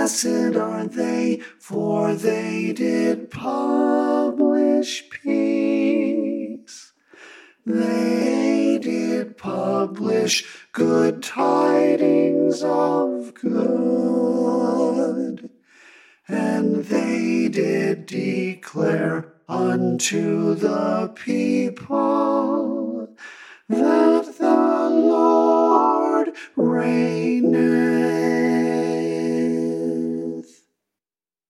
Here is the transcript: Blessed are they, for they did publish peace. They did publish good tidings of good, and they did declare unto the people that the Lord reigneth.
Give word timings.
Blessed 0.00 0.56
are 0.56 0.86
they, 0.86 1.42
for 1.58 2.14
they 2.14 2.72
did 2.72 3.30
publish 3.30 5.10
peace. 5.10 6.94
They 7.66 8.78
did 8.80 9.36
publish 9.36 10.46
good 10.72 11.22
tidings 11.22 12.62
of 12.62 13.34
good, 13.34 15.50
and 16.26 16.76
they 16.76 17.48
did 17.48 18.06
declare 18.06 19.34
unto 19.50 20.54
the 20.54 21.12
people 21.14 23.14
that 23.68 24.34
the 24.38 24.90
Lord 24.90 26.30
reigneth. 26.56 27.79